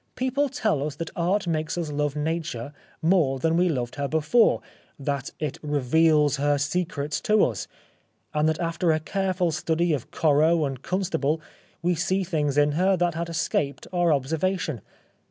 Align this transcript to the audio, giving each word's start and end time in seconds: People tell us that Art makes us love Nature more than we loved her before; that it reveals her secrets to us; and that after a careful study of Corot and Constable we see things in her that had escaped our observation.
People 0.15 0.49
tell 0.49 0.81
us 0.83 0.95
that 0.95 1.11
Art 1.15 1.45
makes 1.45 1.77
us 1.77 1.91
love 1.91 2.15
Nature 2.15 2.73
more 3.03 3.37
than 3.37 3.55
we 3.55 3.69
loved 3.69 3.97
her 3.97 4.07
before; 4.07 4.59
that 4.97 5.29
it 5.37 5.59
reveals 5.61 6.37
her 6.37 6.57
secrets 6.57 7.21
to 7.21 7.45
us; 7.45 7.67
and 8.33 8.49
that 8.49 8.59
after 8.59 8.91
a 8.91 8.99
careful 8.99 9.51
study 9.51 9.93
of 9.93 10.09
Corot 10.09 10.65
and 10.65 10.81
Constable 10.81 11.39
we 11.83 11.93
see 11.93 12.23
things 12.23 12.57
in 12.57 12.71
her 12.71 12.97
that 12.97 13.13
had 13.13 13.29
escaped 13.29 13.85
our 13.93 14.11
observation. 14.11 14.81